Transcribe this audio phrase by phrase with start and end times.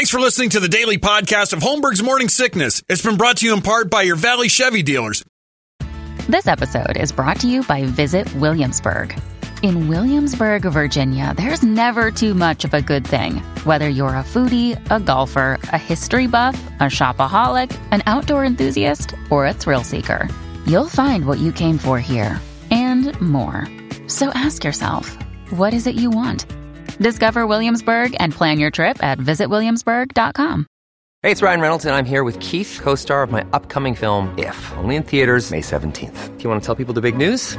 [0.00, 2.82] Thanks for listening to the daily podcast of Holmberg's Morning Sickness.
[2.88, 5.22] It's been brought to you in part by your Valley Chevy dealers.
[6.26, 9.14] This episode is brought to you by Visit Williamsburg.
[9.62, 13.40] In Williamsburg, Virginia, there's never too much of a good thing.
[13.64, 19.44] Whether you're a foodie, a golfer, a history buff, a shopaholic, an outdoor enthusiast, or
[19.44, 20.30] a thrill seeker,
[20.66, 22.40] you'll find what you came for here
[22.70, 23.68] and more.
[24.06, 25.14] So ask yourself,
[25.50, 26.46] what is it you want?
[27.00, 30.66] Discover Williamsburg and plan your trip at visitwilliamsburg.com.
[31.22, 34.32] Hey, it's Ryan Reynolds, and I'm here with Keith, co star of my upcoming film,
[34.38, 36.38] If, only in theaters, May 17th.
[36.38, 37.58] Do you want to tell people the big news?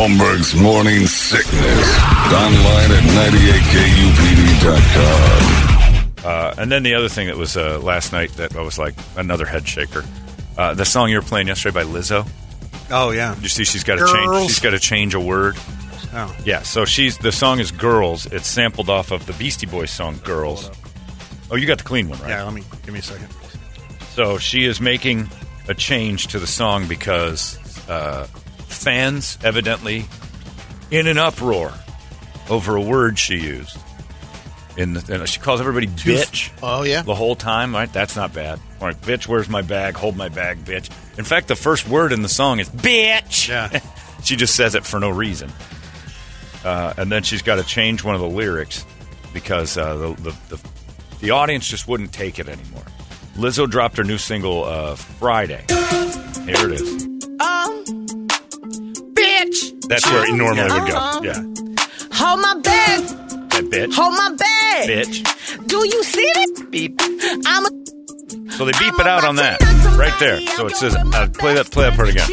[0.00, 1.98] Holmberg's Morning Sickness.
[2.32, 3.04] Online at
[4.64, 6.24] 98kupd.com.
[6.24, 8.94] Uh, and then the other thing that was uh, last night that I was like
[9.18, 10.02] another head shaker.
[10.56, 12.26] Uh, the song you were playing yesterday by Lizzo.
[12.90, 13.38] Oh, yeah.
[13.40, 14.46] You see she's got to change?
[14.46, 15.56] She's got to change a word.
[16.14, 16.34] Oh.
[16.46, 16.62] Yeah.
[16.62, 20.70] So she's the song is "Girls." It's sampled off of the Beastie Boys song "Girls."
[21.50, 22.30] Oh, you got the clean one, right?
[22.30, 23.28] Yeah, let me give me a second.
[24.14, 25.28] So she is making
[25.68, 27.58] a change to the song because
[27.90, 28.26] uh,
[28.70, 30.06] fans evidently
[30.90, 31.72] in an uproar
[32.48, 33.76] over a word she used.
[34.76, 36.50] In the, and she calls everybody bitch.
[36.62, 37.02] Oh, yeah.
[37.02, 37.74] the whole time.
[37.74, 37.92] Right?
[37.92, 38.60] That's not bad.
[38.80, 39.26] All right, bitch.
[39.26, 39.96] Where's my bag?
[39.96, 40.90] Hold my bag, bitch.
[41.18, 43.48] In fact, the first word in the song is bitch.
[43.48, 43.80] Yeah.
[44.24, 45.50] she just says it for no reason.
[46.64, 48.86] Uh, and then she's got to change one of the lyrics
[49.32, 50.70] because uh, the, the, the
[51.20, 52.84] the audience just wouldn't take it anymore.
[53.36, 55.64] Lizzo dropped her new single uh, Friday.
[55.68, 58.19] Here it is.
[59.48, 60.96] Bitch, That's where it normally would go.
[60.96, 61.20] Uh-huh.
[61.24, 61.42] Yeah,
[62.12, 63.00] hold my bag,
[63.50, 64.88] that bitch, hold my bag.
[64.88, 65.66] bitch.
[65.66, 66.62] Do you see this?
[66.70, 67.00] Beep.
[67.46, 67.70] I'm a
[68.52, 69.60] So they beep it out on that
[69.98, 70.40] right there.
[70.56, 72.28] So it says, uh, "Play that, play that part again."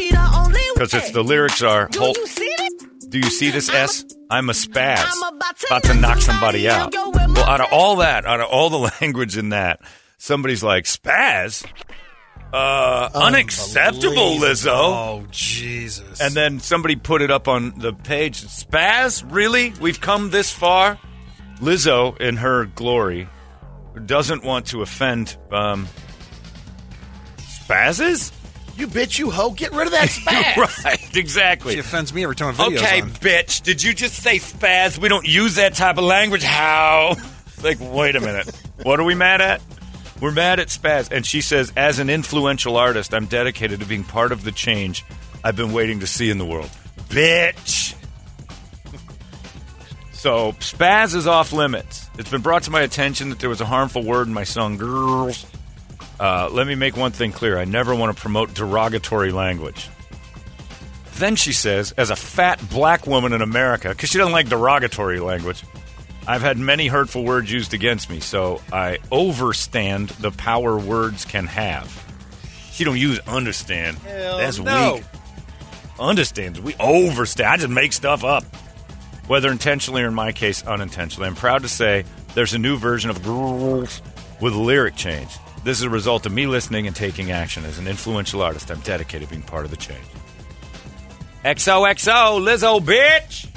[0.74, 2.72] Because it's the lyrics are, Do hold, you see this?
[3.08, 4.04] "Do you see this S?
[4.30, 6.92] I'm a spaz, I'm about to about to knock somebody out." out.
[6.92, 9.80] Go with my- Well, out of all that, out of all the language in that,
[10.18, 11.64] somebody's like, "Spaz,
[12.52, 16.20] uh, unacceptable, Lizzo." Oh, Jesus.
[16.20, 18.40] And then somebody put it up on the page.
[18.42, 19.72] Spaz, really?
[19.80, 20.98] We've come this far?
[21.60, 23.28] Lizzo, in her glory,
[24.06, 25.88] doesn't want to offend um,
[27.36, 28.32] spazzes?
[28.76, 29.50] You bitch, you hoe.
[29.50, 30.84] Get rid of that spaz.
[30.84, 31.74] right, exactly.
[31.74, 33.10] she offends me every time a video's Okay, on.
[33.10, 34.98] bitch, did you just say spaz?
[34.98, 36.44] We don't use that type of language.
[36.44, 37.16] How?
[37.62, 38.48] like, wait a minute.
[38.84, 39.60] what are we mad at?
[40.20, 41.10] We're mad at spaz.
[41.10, 45.04] And she says, as an influential artist, I'm dedicated to being part of the change
[45.44, 46.70] I've been waiting to see in the world.
[47.08, 47.94] Bitch.
[50.10, 52.10] So, spaz is off limits.
[52.18, 54.76] It's been brought to my attention that there was a harmful word in my song,
[54.76, 55.46] Girls.
[56.18, 57.56] Uh, let me make one thing clear.
[57.56, 59.88] I never want to promote derogatory language.
[61.14, 65.20] Then she says, as a fat black woman in America, because she doesn't like derogatory
[65.20, 65.62] language,
[66.28, 71.46] I've had many hurtful words used against me, so I overstand the power words can
[71.46, 72.04] have.
[72.76, 73.96] You don't use understand.
[74.04, 74.96] That's no.
[74.96, 75.04] weak.
[75.98, 76.60] Understands.
[76.60, 77.48] We overstand.
[77.48, 78.44] I just make stuff up.
[79.26, 81.28] Whether intentionally or in my case, unintentionally.
[81.28, 84.02] I'm proud to say there's a new version of Girls
[84.38, 85.34] with lyric change.
[85.64, 87.64] This is a result of me listening and taking action.
[87.64, 90.04] As an influential artist, I'm dedicated to being part of the change.
[91.42, 93.48] XOXO, Lizzo, bitch!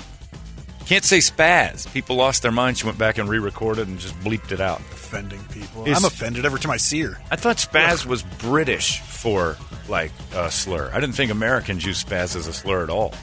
[0.91, 1.89] Can't say spaz.
[1.93, 2.77] People lost their mind.
[2.77, 4.79] She went back and re recorded and just bleeped it out.
[4.81, 5.85] offending people.
[5.85, 7.17] Is- I'm offended every time I see her.
[7.31, 9.55] I thought spaz was British for,
[9.87, 10.91] like, a slur.
[10.93, 13.13] I didn't think Americans use spaz as a slur at all.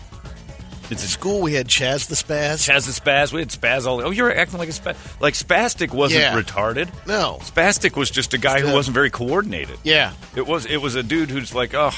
[0.91, 2.67] It's At school, we had Chaz the Spaz.
[2.67, 3.35] Chaz the spaz.
[3.35, 4.01] We had spaz all.
[4.01, 4.97] Oh, you're acting like a spaz.
[5.21, 6.35] Like spastic wasn't Yeah.
[6.41, 6.89] retarded.
[7.07, 7.39] No.
[7.43, 9.79] Spastic was just a guy who wasn't very coordinated.
[9.85, 10.13] Yeah.
[10.35, 10.65] It was.
[10.65, 11.93] It was a dude who's like, oh,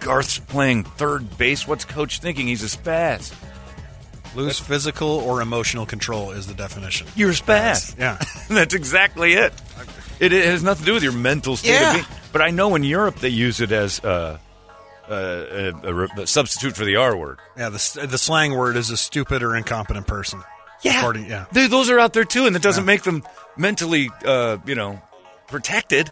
[0.00, 1.68] Garth's playing third base.
[1.68, 2.48] What's coach thinking?
[2.48, 3.32] He's a spaz.
[4.34, 7.06] Lose physical or emotional control is the definition.
[7.14, 7.96] You're a spaz.
[7.98, 8.18] Yeah.
[8.48, 9.52] That's exactly it.
[10.20, 11.70] It, it has nothing to do with your mental state.
[11.70, 11.90] Yeah.
[11.90, 14.38] Of being, but I know in Europe they use it as uh,
[15.08, 17.38] uh, a, a, substitute for the R word.
[17.56, 20.42] Yeah, the, the slang word is a stupid or incompetent person.
[20.82, 20.98] Yeah.
[20.98, 21.46] According, yeah.
[21.52, 23.22] They- those are out there too, and it doesn't make them
[23.56, 25.00] mentally, uh, you know,
[25.48, 26.10] protected.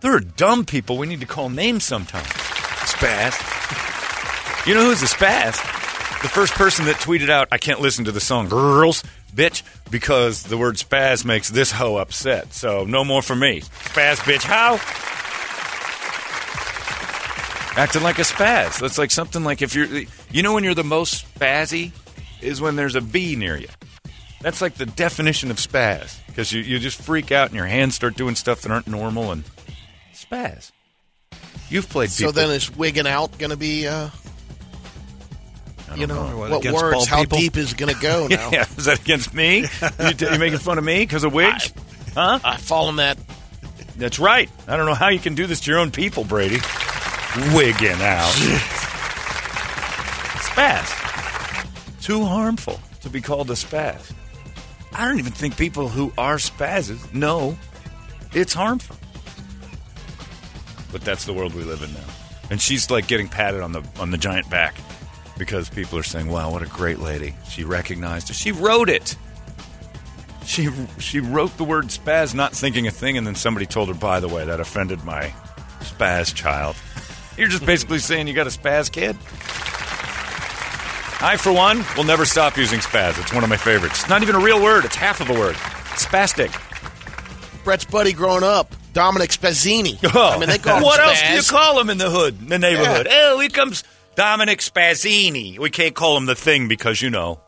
[0.00, 2.26] There are dumb people we need to call names sometimes.
[2.26, 3.36] Spaz.
[4.66, 5.79] You know who's a spaz?
[6.22, 9.02] The first person that tweeted out, "I can't listen to the song Girls,
[9.34, 12.52] bitch," because the word spaz makes this hoe upset.
[12.52, 13.62] So no more for me.
[13.62, 14.74] Spaz, bitch, how?
[17.76, 18.78] Acting like a spaz.
[18.80, 19.86] That's like something like if you're,
[20.30, 21.92] you know, when you're the most spazzy
[22.42, 23.68] is when there's a bee near you.
[24.42, 27.94] That's like the definition of spaz because you, you just freak out and your hands
[27.94, 29.44] start doing stuff that aren't normal and
[30.14, 30.72] spaz.
[31.68, 34.08] You've played So then is wigging out going to be, uh,
[35.96, 36.38] you know, know.
[36.38, 37.06] What, what, words?
[37.06, 37.38] How people?
[37.38, 38.50] deep is it going to go now?
[38.50, 39.60] yeah, is that against me?
[40.00, 41.72] you, t- you making fun of me because of wigs?
[42.14, 42.38] huh?
[42.42, 43.18] I fall in that.
[43.96, 44.50] That's right.
[44.66, 46.58] I don't know how you can do this to your own people, Brady.
[47.54, 48.32] Wigging out.
[50.40, 52.02] spaz.
[52.02, 54.12] Too harmful to be called a spaz.
[54.92, 57.56] I don't even think people who are spazzes know
[58.32, 58.96] it's harmful.
[60.92, 62.00] But that's the world we live in now.
[62.50, 64.74] And she's like getting patted on the on the giant back
[65.40, 67.34] because people are saying, "Wow, what a great lady!
[67.48, 68.36] She recognized it.
[68.36, 69.16] She wrote it.
[70.44, 73.94] She she wrote the word spaz, not thinking a thing, and then somebody told her,
[73.94, 75.32] "By the way, that offended my
[75.80, 76.76] spaz child."
[77.38, 79.16] You're just basically saying you got a spaz kid.
[81.22, 83.18] I, for one, will never stop using spaz.
[83.20, 84.00] It's one of my favorites.
[84.00, 84.84] It's not even a real word.
[84.84, 85.54] It's half of a word.
[85.96, 86.52] Spastic.
[87.64, 89.98] Brett's buddy growing up, Dominic Spazzini.
[90.14, 90.34] Oh.
[90.34, 92.48] I mean, they call him what else do you call him in the hood, in
[92.48, 93.06] the neighborhood?
[93.10, 93.84] Oh, here comes
[94.20, 95.58] Dominic Spazzini.
[95.58, 97.40] We can't call him the thing because you know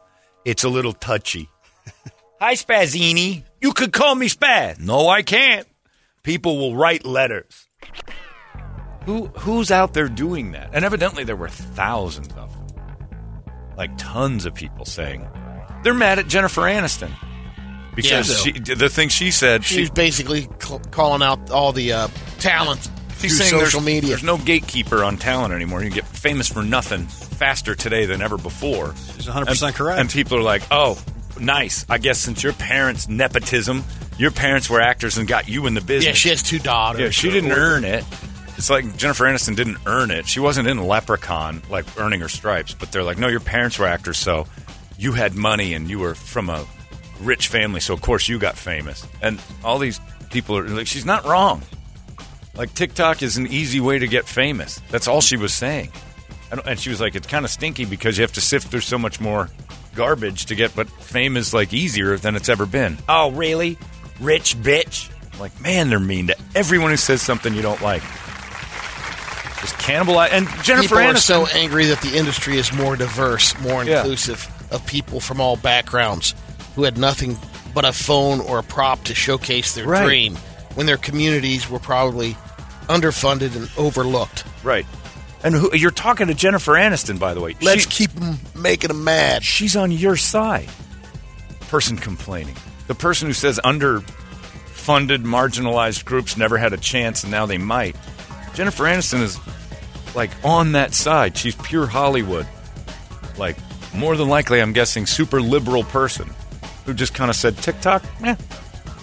[0.47, 1.51] it's a little touchy.
[2.41, 3.45] Hi, Spazzini.
[3.61, 4.81] You could call me Spaz.
[4.81, 5.69] No, I can't.
[6.23, 7.69] People will write letters.
[9.05, 10.71] Who who's out there doing that?
[10.73, 12.67] And evidently there were thousands of them.
[13.77, 15.29] Like tons of people saying
[15.83, 17.13] they're mad at Jennifer Aniston
[17.95, 22.09] because Yeah, she, the thing she said She's basically cl- calling out all the uh,
[22.39, 22.89] talent
[23.23, 24.09] She's saying social there's, media.
[24.11, 25.83] There's no gatekeeper on talent anymore.
[25.83, 28.95] You get famous for nothing faster today than ever before.
[29.17, 30.01] She's 100% And- correct.
[30.01, 30.99] And people are like, "Oh,
[31.39, 31.85] nice.
[31.89, 33.85] I guess since your parents' nepotism,
[34.19, 37.01] your parents were actors and got you in the business." yeah, she has two daughters.
[37.01, 38.05] Yeah, she didn't earn it.
[38.59, 40.29] It's like Jennifer Aniston didn't earn it.
[40.29, 42.75] She wasn't in Leprechaun, like earning her stripes.
[42.75, 44.47] But they're like, no, your parents were actors, so
[44.99, 46.65] you had money and you were from a
[47.21, 49.07] rich family, so of course you got famous.
[49.21, 51.63] And all these people are like, she's not wrong.
[52.55, 54.81] Like TikTok is an easy way to get famous.
[54.91, 55.91] That's all she was saying.
[56.67, 58.99] And she was like, it's kind of stinky because you have to sift through so
[58.99, 59.49] much more
[59.95, 62.99] garbage to get, but fame is like easier than it's ever been.
[63.09, 63.79] Oh, really?
[64.21, 65.11] Rich bitch?
[65.33, 68.03] I'm like, man, they're mean to everyone who says something you don't like.
[69.63, 70.29] Just cannibalize.
[70.33, 74.01] And Jennifer People are so angry that the industry is more diverse, more Yeah.
[74.01, 76.35] inclusive of people from all backgrounds
[76.75, 77.39] who had nothing
[77.73, 80.05] but a phone or a prop to showcase their Right.
[80.05, 80.37] dream
[80.75, 82.37] when their communities were probably
[82.89, 84.45] underfunded and overlooked.
[84.65, 84.87] right.
[85.45, 87.57] And who, you're talking to Jennifer Aniston, by the way.
[87.61, 89.43] Let's She- keep them making them mad.
[89.43, 90.69] she's on your side.
[91.69, 92.55] Person complaining.
[92.87, 97.97] The person who says underfunded, marginalized groups never had a chance and now they might.
[98.55, 99.39] Jennifer Aniston is
[100.15, 101.37] like on that side.
[101.37, 102.47] She's pure Hollywood.
[103.37, 103.57] Like,
[103.95, 106.31] more than likely, I'm guessing, super liberal person
[106.87, 108.37] who just kind of said, TikTok, eh.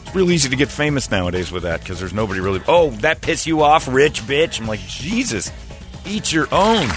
[0.10, 2.62] It's real easy to get famous nowadays with that because there's nobody really.
[2.68, 4.60] Oh, that piss you off, rich bitch?
[4.60, 5.52] I'm like, Jesus,
[6.04, 6.88] eat your own.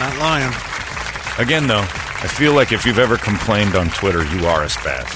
[0.00, 0.52] Not lying.
[1.38, 5.06] Again, though, I feel like if you've ever complained on Twitter, you are a spaz.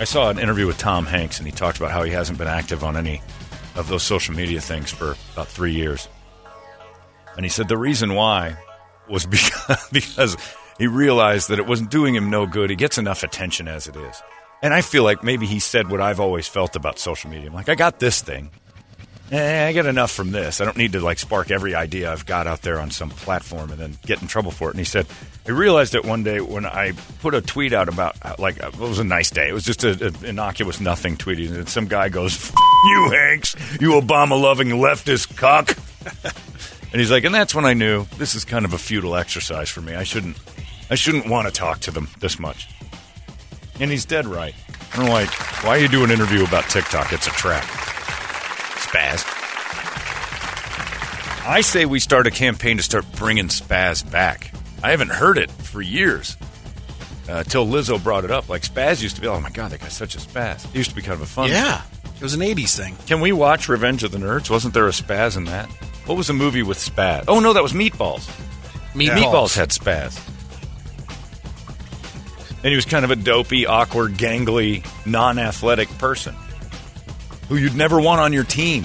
[0.00, 2.48] I saw an interview with Tom Hanks, and he talked about how he hasn't been
[2.48, 3.20] active on any
[3.74, 6.08] of those social media things for about three years.
[7.36, 8.56] And he said the reason why
[9.06, 10.36] was because, because
[10.78, 12.70] he realized that it wasn't doing him no good.
[12.70, 14.22] He gets enough attention as it is.
[14.62, 17.48] And I feel like maybe he said what I've always felt about social media.
[17.48, 18.50] I'm like, I got this thing.
[19.32, 20.60] Eh, I get enough from this.
[20.60, 23.72] I don't need to like spark every idea I've got out there on some platform
[23.72, 24.72] and then get in trouble for it.
[24.72, 25.06] And he said,
[25.48, 28.78] I realized it one day when I put a tweet out about uh, like it
[28.78, 29.48] was a nice day.
[29.48, 32.52] It was just an innocuous nothing tweet, and some guy goes,
[32.84, 35.76] "You Hanks, you Obama loving leftist cuck."
[36.92, 39.68] and he's like, and that's when I knew this is kind of a futile exercise
[39.68, 39.94] for me.
[39.94, 40.36] I shouldn't,
[40.90, 42.68] I shouldn't want to talk to them this much.
[43.80, 44.54] And he's dead right.
[44.94, 45.28] I'm like,
[45.62, 47.12] why are you do an interview about TikTok?
[47.12, 47.64] It's a trap.
[48.78, 49.24] Spaz.
[51.46, 54.52] I say we start a campaign to start bringing Spaz back.
[54.82, 56.36] I haven't heard it for years.
[57.28, 58.48] Uh, till Lizzo brought it up.
[58.48, 60.64] Like Spaz used to be, oh my god, that guy's such a spaz.
[60.64, 61.50] It used to be kind of a fun.
[61.50, 61.82] Yeah.
[62.14, 62.96] It was an 80s thing.
[63.06, 64.48] Can we watch Revenge of the Nerds?
[64.48, 65.68] Wasn't there a spaz in that?
[66.06, 67.24] What was the movie with spaz?
[67.28, 68.30] Oh no, that was Meatballs.
[68.94, 69.08] Meatballs.
[69.10, 70.18] Meatballs had spaz.
[72.62, 76.34] And he was kind of a dopey, awkward, gangly, non-athletic person
[77.48, 78.84] who you'd never want on your team.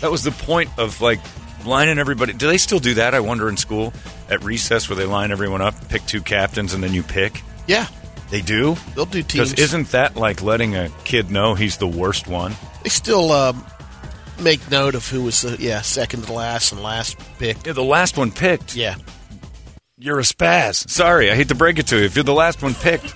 [0.00, 1.20] That was the point of like
[1.66, 2.32] lining everybody.
[2.32, 3.14] Do they still do that?
[3.14, 3.92] I wonder in school
[4.30, 7.42] at recess where they line everyone up, pick two captains, and then you pick.
[7.66, 7.86] Yeah,
[8.30, 8.76] They do.
[8.94, 9.60] they'll do Because teams.
[9.60, 12.54] isn't that like letting a kid know he's the worst one?
[12.84, 13.64] they still um,
[14.40, 17.66] make note of who was the yeah second to last and last picked.
[17.66, 18.76] Yeah, the last one picked.
[18.76, 18.94] Yeah,
[19.98, 20.88] You're a spaz.
[20.88, 22.04] Sorry, I hate to break it to you.
[22.04, 23.14] If you're the last one picked.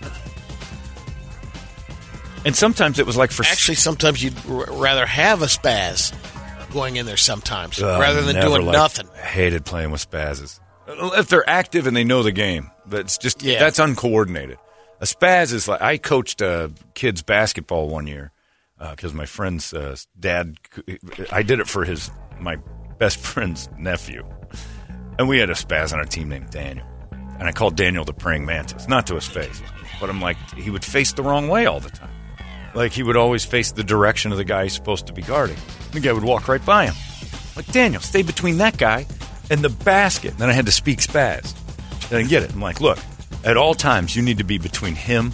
[2.45, 6.13] And sometimes it was like for actually, sometimes you'd r- rather have a spaz
[6.73, 9.09] going in there sometimes Ugh, rather than doing liked- nothing.
[9.15, 10.59] I hated playing with spazzes.
[10.89, 13.61] If they're active and they know the game, that's just Yeah.
[13.61, 14.59] that's uncoordinated.
[15.01, 18.33] A spaz is like I coached uh, kids basketball one year
[18.91, 20.57] because my friend's uh, dad.
[21.31, 22.11] I did it for his
[22.41, 22.57] my
[22.99, 24.25] best friend's nephew,
[25.19, 28.13] and we had a spaz on our team named Daniel, and I called Daniel the
[28.13, 29.63] praying mantis, not to his face,
[30.01, 32.11] but I'm like he would face the wrong way all the time.
[32.75, 35.57] Like he would always face the direction of the guy he's supposed to be guarding.
[35.93, 36.95] The guy would walk right by him.
[37.55, 39.07] Like Daniel, stay between that guy
[39.51, 40.33] and the basket.
[40.33, 41.55] And Then I had to speak spaz.
[42.13, 42.53] I get it.
[42.53, 42.99] I'm like, look,
[43.45, 45.33] at all times you need to be between him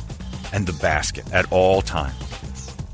[0.52, 2.14] and the basket at all times.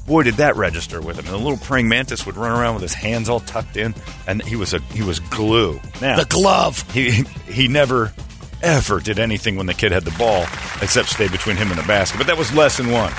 [0.07, 1.25] Boy, did that register with him.
[1.27, 3.95] And the little praying mantis would run around with his hands all tucked in,
[4.27, 5.81] and he was a he was glue.
[6.01, 6.85] Now The glove.
[6.93, 8.13] he he never
[8.63, 10.43] ever did anything when the kid had the ball
[10.83, 12.19] except stay between him and the basket.
[12.19, 13.13] But that was lesson one.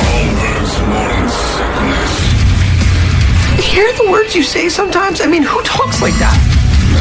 [0.00, 1.32] Holmberg's.
[3.64, 5.20] Hear the words you say sometimes?
[5.22, 6.36] I mean, who talks like that?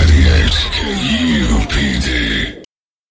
[0.07, 2.30] 98 KUPD.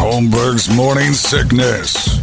[0.00, 2.20] Holmberg's morning sickness.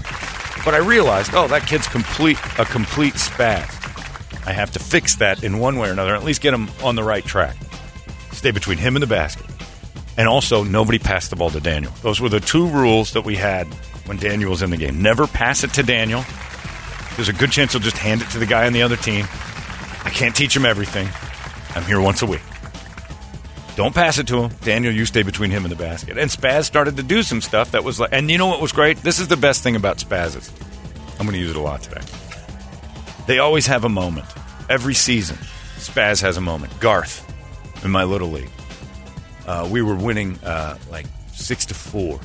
[0.66, 3.68] But I realized, oh, that kid's complete a complete spaz.
[4.48, 6.96] I have to fix that in one way or another, at least get him on
[6.96, 7.56] the right track.
[8.32, 9.46] Stay between him and the basket.
[10.18, 11.94] And also, nobody passed the ball to Daniel.
[12.02, 13.68] Those were the two rules that we had
[14.08, 15.04] when Daniel was in the game.
[15.04, 16.26] Never pass it to Daniel.
[17.16, 19.26] There's a good chance he'll just hand it to the guy on the other team.
[20.04, 21.08] I can't teach him everything.
[21.76, 22.42] I'm here once a week.
[23.78, 24.52] Don't pass it to him.
[24.64, 26.18] Daniel, you stay between him and the basket.
[26.18, 28.72] And Spaz started to do some stuff that was like, and you know what was
[28.72, 28.98] great?
[29.04, 30.50] This is the best thing about Spazes.
[31.20, 32.02] I'm going to use it a lot today.
[33.28, 34.26] They always have a moment.
[34.68, 35.38] Every season,
[35.76, 36.80] Spaz has a moment.
[36.80, 37.24] Garth,
[37.86, 38.50] in my little league,
[39.46, 42.20] uh, we were winning uh, like six to four.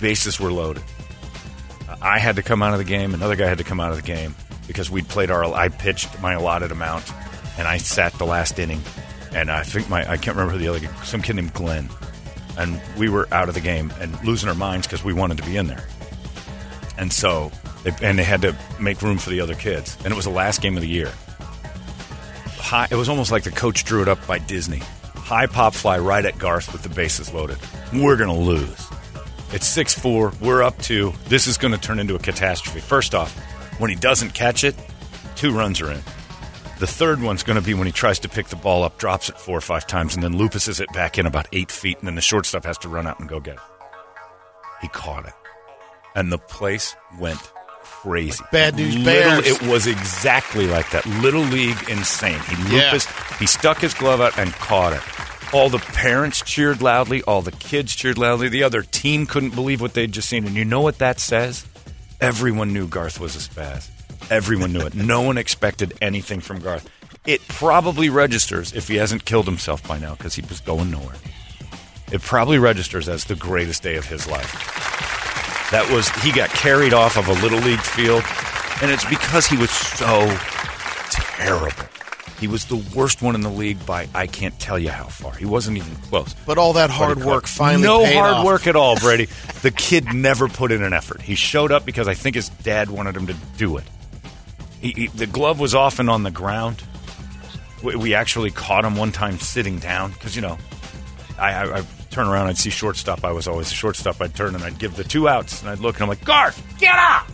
[0.00, 0.84] Bases were loaded.
[1.88, 3.14] Uh, I had to come out of the game.
[3.14, 4.36] Another guy had to come out of the game
[4.68, 5.44] because we'd played our.
[5.44, 7.12] I pitched my allotted amount,
[7.58, 8.80] and I sat the last inning.
[9.34, 11.88] And I think my I can't remember who the other some kid named Glenn,
[12.56, 15.44] and we were out of the game and losing our minds because we wanted to
[15.44, 15.86] be in there.
[16.96, 17.52] And so,
[17.84, 20.30] they, and they had to make room for the other kids, and it was the
[20.30, 21.12] last game of the year.
[22.58, 24.82] High, it was almost like the coach drew it up by Disney.
[25.14, 27.58] High pop fly right at Garth with the bases loaded.
[27.92, 28.88] We're to lose.
[29.52, 30.32] It's 6 4.
[30.40, 31.12] We're up two.
[31.26, 32.80] This is going to turn into a catastrophe.
[32.80, 33.34] First off,
[33.78, 34.74] when he doesn't catch it,
[35.36, 36.00] two runs are in.
[36.78, 39.28] The third one's going to be when he tries to pick the ball up, drops
[39.28, 42.06] it four or five times, and then lupuses it back in about eight feet, and
[42.06, 43.60] then the shortstop has to run out and go get it.
[44.80, 45.32] He caught it.
[46.14, 47.38] And the place went
[47.82, 48.44] crazy.
[48.52, 49.46] Bad News Little- Bears.
[49.46, 51.04] It was exactly like that.
[51.06, 52.38] Little League insane.
[52.40, 52.84] He Yeah.
[52.92, 53.06] lupus,
[53.40, 55.02] he stuck his glove out and caught it.
[55.52, 57.22] All the parents cheered loudly.
[57.22, 58.48] All the kids cheered loudly.
[58.48, 60.46] The other team couldn't believe what they'd just seen.
[60.46, 61.64] And you know what that says?
[62.20, 63.88] Everyone knew Garth was a spaz.
[64.30, 64.94] Everyone knew it.
[64.94, 66.88] No one expected anything from Garth.
[67.26, 71.16] It probably registers if he hasn't killed himself by now because he was going nowhere.
[72.12, 74.52] It probably registers as the greatest day of his life.
[75.70, 78.22] That was he got carried off of a little league field,
[78.80, 80.26] and it's because he was so
[81.36, 81.84] terrible.
[82.40, 85.34] He was the worst one in the league by I can't tell you how far.
[85.34, 86.34] He wasn't even close.
[86.46, 88.46] But all that hard work finally no hard off.
[88.46, 89.26] work at all, Brady.
[89.62, 91.20] the kid never put in an effort.
[91.20, 93.84] He showed up because I think his dad wanted him to do it.
[94.80, 96.82] He, he, the glove was often on the ground.
[97.82, 100.58] We, we actually caught him one time sitting down because you know,
[101.38, 103.24] I, I, I turn around, I'd see shortstop.
[103.24, 104.20] I was always the shortstop.
[104.20, 106.60] I'd turn and I'd give the two outs, and I'd look and I'm like, Garth,
[106.78, 107.26] get up!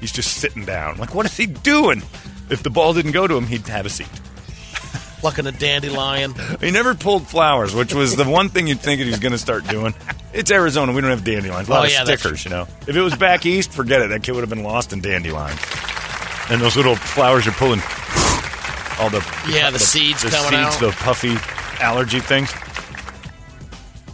[0.00, 0.94] He's just sitting down.
[0.94, 2.02] I'm like, what is he doing?
[2.48, 4.08] If the ball didn't go to him, he'd have a seat.
[5.20, 6.34] Plucking a dandelion.
[6.60, 9.38] He never pulled flowers, which was the one thing you'd think he was going to
[9.38, 9.92] start doing.
[10.32, 10.92] It's Arizona.
[10.92, 11.68] We don't have dandelions.
[11.68, 12.66] A lot Oh, of yeah, stickers, you know.
[12.86, 14.08] If it was back east, forget it.
[14.08, 15.60] That kid would have been lost in dandelions.
[16.50, 17.80] And those little flowers you're pulling,
[18.98, 20.80] all the Yeah, the seeds the coming seeds, out.
[20.80, 21.36] the puffy
[21.80, 22.52] allergy things.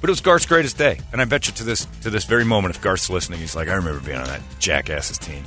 [0.00, 2.44] But it was Garth's greatest day, and I bet you to this to this very
[2.44, 5.42] moment, if Garth's listening, he's like, "I remember being on that jackass's team,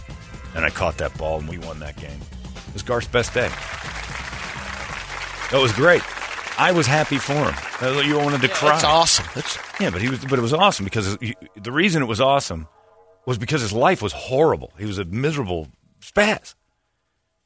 [0.55, 2.19] and I caught that ball, and we won that game."
[2.67, 3.49] It was Garth's best day.
[5.51, 6.01] That was great.
[6.59, 8.05] I was happy for him.
[8.05, 8.71] You wanted to cry.
[8.71, 9.25] That's awesome.
[9.33, 10.19] That's, Yeah, but he was.
[10.19, 12.67] But it was awesome because he- the reason it was awesome
[13.25, 14.73] was because his life was horrible.
[14.77, 15.67] He was a miserable
[16.01, 16.55] spaz,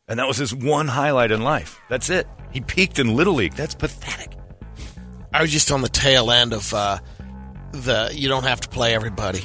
[0.07, 1.79] and that was his one highlight in life.
[1.89, 2.27] That's it.
[2.51, 3.53] He peaked in little league.
[3.53, 4.31] That's pathetic.
[5.33, 6.99] I was just on the tail end of uh,
[7.71, 9.41] the you don't have to play everybody.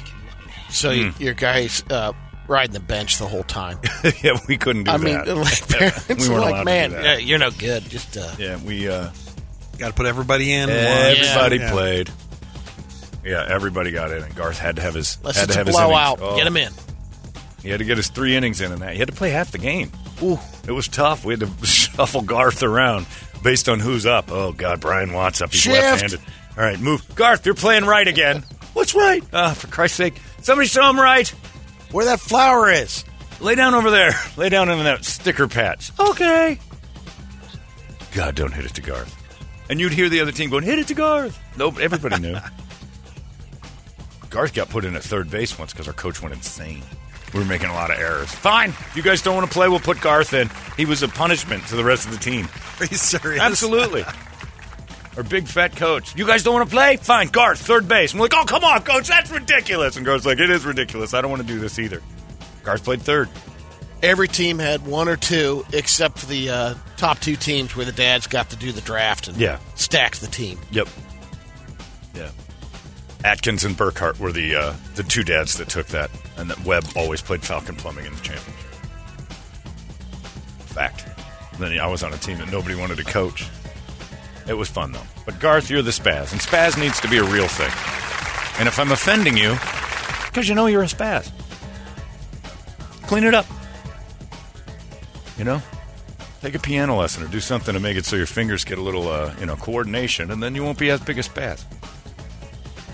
[0.69, 1.23] So you, Hmm.
[1.23, 2.13] your guys uh,
[2.47, 3.79] riding the bench the whole time.
[4.23, 4.95] yeah, we couldn't do that.
[4.95, 5.27] I that.
[5.27, 7.89] mean, like parents We weren't like, man, yeah, you're no good.
[7.89, 8.87] Just uh, yeah, we.
[8.87, 9.09] uh
[9.79, 10.69] Got to put everybody in.
[10.69, 11.71] Everybody Yeah.
[11.71, 12.11] played.
[13.23, 15.75] Yeah, everybody got in, and Garth had to have his let's had to have his
[15.75, 15.99] blow innings.
[15.99, 16.19] out.
[16.21, 16.35] Oh.
[16.35, 16.73] Get him in.
[17.63, 19.51] He had to get his three innings in, and that he had to play half
[19.51, 19.91] the game.
[20.23, 20.39] Ooh.
[20.67, 21.25] It was tough.
[21.25, 23.05] We had to shuffle Garth around
[23.43, 24.31] based on who's up.
[24.31, 25.51] Oh God, Brian Watts up.
[25.51, 25.75] He's Shift.
[25.81, 26.19] left-handed.
[26.57, 27.45] All right, move, Garth.
[27.45, 28.43] You're playing right again.
[28.73, 29.23] What's right?
[29.33, 31.27] Ah, for Christ's sake, somebody show him right.
[31.91, 33.03] Where that flower is.
[33.39, 34.11] Lay down over there.
[34.37, 35.91] Lay down in that sticker patch.
[35.99, 36.59] Okay.
[38.13, 39.15] God, don't hit it to Garth.
[39.69, 42.37] And you'd hear the other team going, "Hit it to Garth." Nope, everybody knew.
[44.29, 46.83] Garth got put in at third base once because our coach went insane.
[47.33, 48.31] We were making a lot of errors.
[48.33, 50.49] Fine, if you guys don't want to play, we'll put Garth in.
[50.77, 52.47] He was a punishment to the rest of the team.
[52.79, 53.41] Are you serious?
[53.41, 54.03] Absolutely.
[55.17, 56.15] Our big fat coach.
[56.15, 56.95] You guys don't want to play?
[56.97, 58.13] Fine, Garth, third base.
[58.13, 59.95] I'm like, oh, come on, coach, that's ridiculous.
[59.97, 61.13] And Garth's like, it is ridiculous.
[61.13, 62.01] I don't want to do this either.
[62.63, 63.29] Garth played third.
[64.01, 67.91] Every team had one or two, except for the uh, top two teams where the
[67.91, 69.59] dads got to do the draft and Yeah.
[69.75, 70.57] stack the team.
[70.71, 70.87] Yep.
[72.15, 72.29] Yeah.
[73.23, 76.85] Atkins and Burkhart were the uh, the two dads that took that, and that Webb
[76.95, 78.65] always played Falcon Plumbing in the championship.
[80.67, 81.05] Fact.
[81.59, 83.49] Then I was on a team that nobody wanted to coach.
[84.47, 85.03] It was fun though.
[85.25, 87.71] But Garth, you're the spaz, and spaz needs to be a real thing.
[88.59, 89.57] And if I'm offending you,
[90.27, 91.29] because you know you're a spaz,
[93.07, 93.45] clean it up.
[95.37, 95.61] You know,
[96.41, 98.81] take a piano lesson or do something to make it so your fingers get a
[98.81, 101.65] little, uh, you know, coordination, and then you won't be as big a spaz.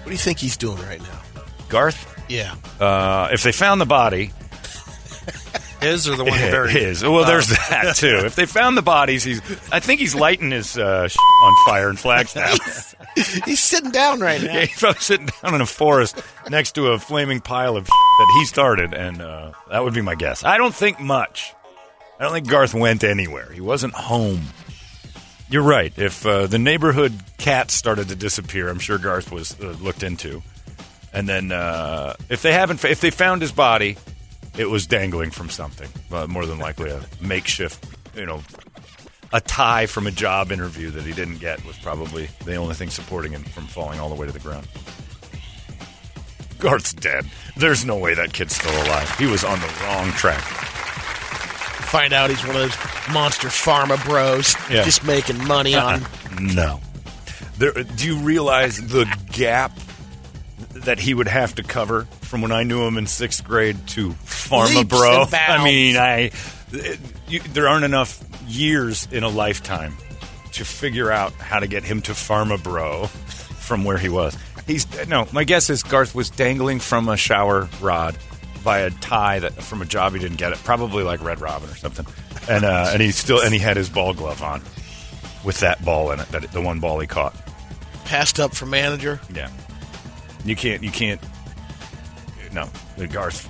[0.05, 1.19] What do you think he's doing right now?
[1.67, 2.53] Garth, Yeah.
[2.79, 4.31] uh, if they found the body,
[5.81, 7.03] His or the one buried his.
[7.03, 7.55] Well, there's Oh.
[7.71, 8.21] that too.
[8.23, 9.41] If they found the bodies, he's.
[9.71, 11.07] I think he's lighting his uh,
[11.41, 12.93] on fire in Flagstaff.
[13.45, 14.53] he's sitting down right now.
[14.53, 18.33] yeah, he's probably sitting down in a forest next to a flaming pile of that
[18.39, 20.43] he started, and uh, that would be my guess.
[20.43, 21.53] I don't think much.
[22.19, 23.51] I don't think Garth went anywhere.
[23.51, 24.41] He wasn't home.
[25.49, 25.93] You're right.
[25.97, 30.41] If uh, the neighborhood cats started to disappear, I'm sure Garth was uh, looked into.
[31.13, 33.97] And then uh, if they haven't, if they found his body,
[34.57, 35.89] it was dangling from something.
[36.11, 38.41] Uh, more than likely, a makeshift, you know,
[39.31, 42.89] a tie from a job interview that he didn't get was probably the only thing
[42.89, 44.67] supporting him from falling all the way to the ground.
[46.57, 47.25] Garth's dead.
[47.57, 49.09] There's no way that kid's still alive.
[49.17, 50.64] He was on the wrong track.
[51.95, 54.83] Find out he's one of those monster pharma bros Yeah.
[54.83, 55.99] just making money uh-uh.
[56.39, 56.53] on.
[56.53, 56.81] No.
[57.57, 59.71] There, do you realize the gap
[60.73, 64.09] that he would have to cover from when I knew him in sixth grade to
[64.09, 65.25] Pharma Leaps Bro?
[65.33, 66.31] I mean, I
[67.29, 69.95] you, there aren't enough years in a lifetime
[70.51, 74.37] to figure out how to get him to Pharma Bro from where he was.
[74.67, 75.27] He's no.
[75.31, 78.17] My guess is Garth was dangling from a shower rod
[78.65, 81.69] by a tie that from a job he didn't get it, probably like Red Robin
[81.69, 82.05] or something,
[82.49, 84.61] and uh, and he still and he had his ball glove on
[85.45, 87.33] with that ball in it, that the one ball he caught.
[88.03, 89.21] Passed up for manager.
[89.33, 89.49] Yeah,
[90.43, 91.21] you can't, you can't.
[92.51, 92.69] No,
[93.11, 93.49] Garth,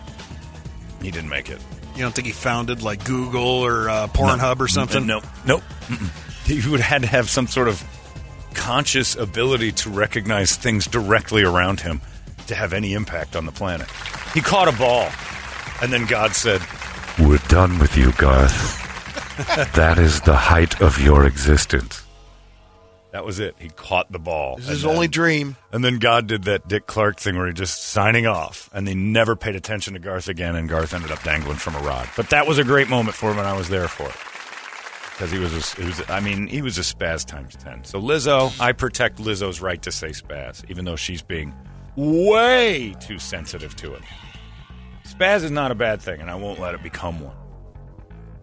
[1.01, 1.60] he didn't make it.
[1.95, 5.08] You don't think he founded like Google or uh, Pornhub or something?
[5.08, 5.63] No, nope.
[6.45, 7.84] He would have had to have some sort of
[8.54, 12.01] conscious ability to recognize things directly around him
[12.47, 13.88] to have any impact on the planet.
[14.36, 15.10] He caught a ball,
[15.82, 16.62] and then God said,
[17.17, 18.84] We're done with you, Garth.
[19.74, 22.04] that is the height of your existence.
[23.12, 23.56] That was it.
[23.58, 24.58] He caught the ball.
[24.58, 25.56] This is his then- only dream.
[25.71, 28.93] And then God did that Dick Clark thing where he just signing off, and they
[28.93, 32.10] never paid attention to Garth again, and Garth ended up dangling from a rod.
[32.17, 34.15] But that was a great moment for him, and I was there for it
[35.13, 36.02] because he was, a, he was.
[36.10, 37.86] I mean, he was a spaz times ten.
[37.86, 41.54] So Lizzo, I protect Lizzo's right to say spaz, even though she's being
[41.95, 44.02] way too sensitive to it.
[45.05, 47.35] Spaz is not a bad thing, and I won't let it become one.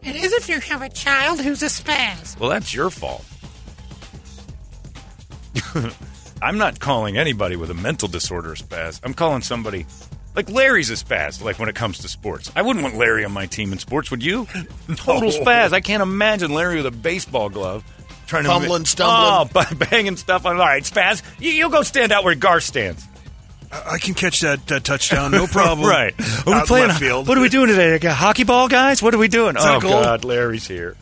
[0.02, 2.38] It is if you have a child who's a spaz.
[2.38, 3.24] Well, that's your fault.
[6.42, 9.00] I'm not calling anybody with a mental disorder a spaz.
[9.04, 9.86] I'm calling somebody
[10.34, 11.42] like Larry's a spaz.
[11.42, 14.10] Like when it comes to sports, I wouldn't want Larry on my team in sports.
[14.10, 14.46] Would you?
[14.96, 15.72] Total spaz.
[15.72, 17.84] I can't imagine Larry with a baseball glove
[18.26, 19.50] trying Fumbling, to stumbling.
[19.54, 20.56] oh, banging stuff on.
[20.56, 21.22] All right, spaz.
[21.38, 23.06] You, you go stand out where Garth stands.
[23.72, 25.88] I I can catch that, that touchdown, no problem.
[25.88, 26.14] right.
[26.20, 26.90] Are we Out playing?
[26.92, 27.26] field.
[27.26, 27.92] What are we doing today?
[27.92, 29.02] Like a hockey ball, guys?
[29.02, 29.56] What are we doing?
[29.56, 29.80] Is oh?
[29.80, 30.96] God, Larry's here.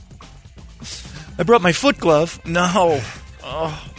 [1.38, 2.40] I brought my foot glove.
[2.46, 3.00] No.
[3.42, 3.90] Oh.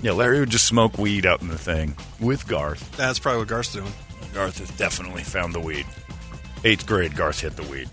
[0.00, 2.96] Yeah, Larry would just smoke weed out in the thing with Garth.
[2.96, 3.92] That's probably what Garth's doing.
[4.34, 5.86] Garth has definitely found the weed.
[6.64, 7.88] Eighth grade, Garth hit the weed.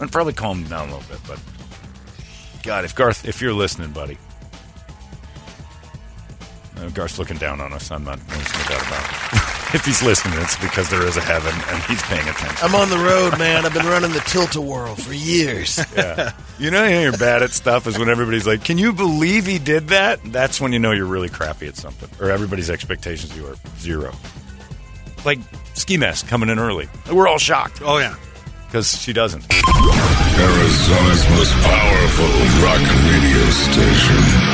[0.00, 1.40] I'd probably calm him down a little bit, but
[2.62, 4.18] God, if Garth, if you're listening, buddy,
[6.90, 7.90] Garth's looking down on us.
[7.90, 8.18] I'm not.
[8.28, 9.74] There's no doubt about it.
[9.74, 12.56] if he's listening, it's because there is a heaven and he's paying attention.
[12.62, 13.64] I'm on the road, man.
[13.64, 15.80] I've been running the tilt-a-whirl for years.
[15.94, 16.32] Yeah.
[16.58, 19.88] You know, you're bad at stuff is when everybody's like, "Can you believe he did
[19.88, 23.46] that?" That's when you know you're really crappy at something, or everybody's expectations of you
[23.46, 24.12] are zero.
[25.24, 25.38] Like
[25.74, 27.80] ski mask coming in early, we're all shocked.
[27.84, 28.16] Oh yeah,
[28.66, 29.44] because she doesn't.
[29.52, 32.26] Arizona's most powerful
[32.62, 34.53] rock radio station.